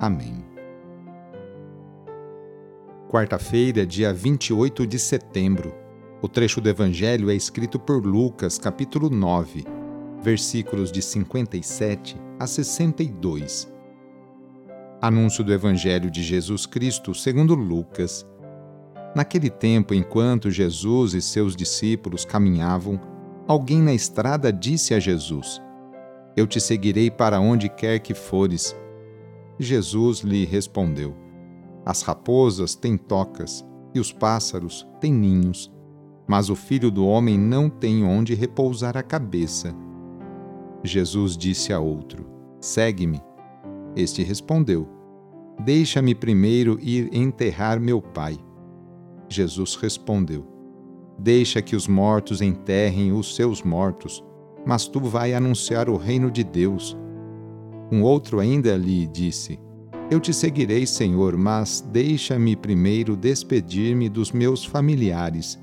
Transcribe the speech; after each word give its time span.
Amém. 0.00 0.42
Quarta-feira, 3.06 3.84
dia 3.84 4.14
28 4.14 4.86
de 4.86 4.98
setembro. 4.98 5.74
O 6.22 6.28
trecho 6.28 6.58
do 6.58 6.70
Evangelho 6.70 7.30
é 7.30 7.34
escrito 7.34 7.78
por 7.78 8.06
Lucas, 8.06 8.56
capítulo 8.56 9.10
9, 9.10 9.62
versículos 10.22 10.90
de 10.90 11.02
57 11.02 12.16
a 12.38 12.46
62. 12.46 13.70
Anúncio 15.02 15.44
do 15.44 15.52
Evangelho 15.52 16.10
de 16.10 16.22
Jesus 16.22 16.64
Cristo 16.64 17.14
segundo 17.14 17.54
Lucas. 17.54 18.26
Naquele 19.14 19.50
tempo, 19.50 19.92
enquanto 19.92 20.50
Jesus 20.50 21.12
e 21.12 21.20
seus 21.20 21.54
discípulos 21.54 22.24
caminhavam, 22.24 22.98
alguém 23.46 23.82
na 23.82 23.92
estrada 23.92 24.50
disse 24.50 24.94
a 24.94 24.98
Jesus: 24.98 25.60
Eu 26.34 26.46
te 26.46 26.58
seguirei 26.58 27.10
para 27.10 27.38
onde 27.38 27.68
quer 27.68 27.98
que 27.98 28.14
fores. 28.14 28.74
Jesus 29.62 30.20
lhe 30.20 30.46
respondeu: 30.46 31.14
As 31.84 32.00
raposas 32.00 32.74
têm 32.74 32.96
tocas 32.96 33.62
e 33.94 34.00
os 34.00 34.10
pássaros 34.10 34.88
têm 34.98 35.12
ninhos, 35.12 35.70
mas 36.26 36.48
o 36.48 36.56
filho 36.56 36.90
do 36.90 37.06
homem 37.06 37.38
não 37.38 37.68
tem 37.68 38.02
onde 38.02 38.34
repousar 38.34 38.96
a 38.96 39.02
cabeça. 39.02 39.76
Jesus 40.82 41.36
disse 41.36 41.74
a 41.74 41.78
outro: 41.78 42.24
Segue-me. 42.58 43.20
Este 43.94 44.22
respondeu: 44.22 44.88
Deixa-me 45.62 46.14
primeiro 46.14 46.78
ir 46.80 47.14
enterrar 47.14 47.78
meu 47.78 48.00
pai. 48.00 48.38
Jesus 49.28 49.74
respondeu: 49.74 50.46
Deixa 51.18 51.60
que 51.60 51.76
os 51.76 51.86
mortos 51.86 52.40
enterrem 52.40 53.12
os 53.12 53.36
seus 53.36 53.62
mortos, 53.62 54.24
mas 54.64 54.88
tu 54.88 55.00
vai 55.00 55.34
anunciar 55.34 55.90
o 55.90 55.98
reino 55.98 56.30
de 56.30 56.42
Deus. 56.42 56.96
Um 57.90 58.02
outro 58.02 58.38
ainda 58.38 58.76
lhe 58.76 59.06
disse: 59.06 59.58
Eu 60.10 60.20
te 60.20 60.32
seguirei, 60.32 60.86
Senhor, 60.86 61.36
mas 61.36 61.80
deixa-me 61.80 62.54
primeiro 62.54 63.16
despedir-me 63.16 64.08
dos 64.08 64.30
meus 64.30 64.64
familiares. 64.64 65.58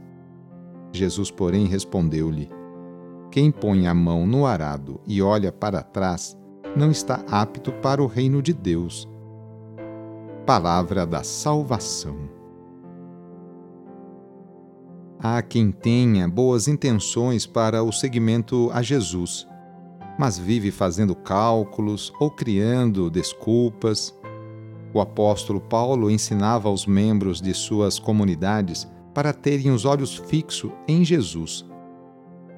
Jesus, 0.91 1.31
porém, 1.31 1.65
respondeu-lhe: 1.65 2.49
Quem 3.31 3.49
põe 3.49 3.87
a 3.87 3.93
mão 3.93 4.27
no 4.27 4.45
arado 4.45 4.99
e 5.07 5.21
olha 5.21 5.51
para 5.51 5.81
trás 5.81 6.37
não 6.75 6.91
está 6.91 7.23
apto 7.31 7.71
para 7.71 8.03
o 8.03 8.07
reino 8.07 8.41
de 8.41 8.53
Deus. 8.53 9.07
Palavra 10.45 11.05
da 11.05 11.23
Salvação. 11.23 12.29
Há 15.19 15.41
quem 15.41 15.71
tenha 15.71 16.27
boas 16.27 16.67
intenções 16.67 17.45
para 17.47 17.81
o 17.81 17.91
seguimento 17.91 18.69
a 18.71 18.81
Jesus 18.83 19.47
mas 20.17 20.37
vive 20.37 20.71
fazendo 20.71 21.15
cálculos 21.15 22.11
ou 22.19 22.31
criando 22.31 23.09
desculpas. 23.09 24.17
O 24.93 24.99
apóstolo 24.99 25.61
Paulo 25.61 26.09
ensinava 26.09 26.67
aos 26.67 26.85
membros 26.85 27.39
de 27.39 27.53
suas 27.53 27.99
comunidades 27.99 28.87
para 29.13 29.33
terem 29.33 29.71
os 29.71 29.85
olhos 29.85 30.15
fixos 30.15 30.71
em 30.87 31.03
Jesus. 31.05 31.65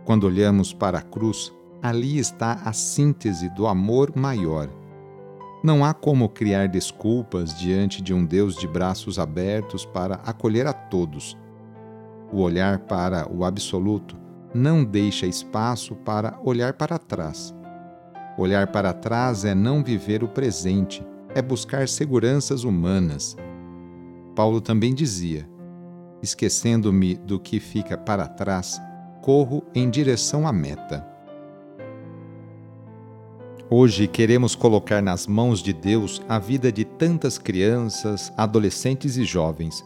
Quando 0.05 0.25
olhamos 0.25 0.73
para 0.73 0.99
a 0.99 1.01
cruz, 1.01 1.51
ali 1.81 2.17
está 2.17 2.61
a 2.65 2.73
síntese 2.73 3.49
do 3.49 3.67
amor 3.67 4.13
maior. 4.15 4.69
Não 5.61 5.83
há 5.83 5.93
como 5.93 6.29
criar 6.29 6.67
desculpas 6.69 7.57
diante 7.57 8.01
de 8.01 8.13
um 8.13 8.25
Deus 8.25 8.55
de 8.55 8.67
braços 8.67 9.19
abertos 9.19 9.85
para 9.85 10.15
acolher 10.25 10.65
a 10.65 10.73
todos. 10.73 11.37
O 12.31 12.41
olhar 12.41 12.79
para 12.79 13.29
o 13.29 13.43
absoluto 13.43 14.15
não 14.53 14.83
deixa 14.83 15.25
espaço 15.25 15.95
para 15.95 16.39
olhar 16.43 16.73
para 16.73 16.97
trás. 16.97 17.53
Olhar 18.37 18.67
para 18.67 18.93
trás 18.93 19.45
é 19.45 19.53
não 19.53 19.83
viver 19.83 20.23
o 20.23 20.27
presente, 20.27 21.05
é 21.35 21.41
buscar 21.41 21.87
seguranças 21.87 22.63
humanas. 22.63 23.35
Paulo 24.35 24.61
também 24.61 24.93
dizia: 24.93 25.47
esquecendo-me 26.21 27.15
do 27.15 27.39
que 27.39 27.59
fica 27.59 27.97
para 27.97 28.27
trás, 28.27 28.81
corro 29.21 29.63
em 29.75 29.89
direção 29.89 30.47
à 30.47 30.53
meta. 30.53 31.05
Hoje 33.71 34.07
queremos 34.07 34.55
colocar 34.55 34.99
nas 34.99 35.27
mãos 35.27 35.61
de 35.61 35.71
Deus 35.73 36.21
a 36.27 36.39
vida 36.39 36.71
de 36.71 36.83
tantas 36.83 37.37
crianças, 37.37 38.33
adolescentes 38.35 39.15
e 39.15 39.23
jovens 39.23 39.85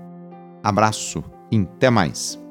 Abraço 0.63 1.23
e 1.51 1.57
até 1.57 1.89
mais! 1.89 2.41